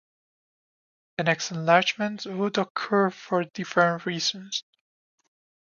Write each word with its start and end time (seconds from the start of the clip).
The 1.19 1.25
next 1.25 1.51
enlargement 1.51 2.25
would 2.25 2.57
occur 2.57 3.11
for 3.11 3.43
different 3.43 4.07
reasons. 4.07 4.63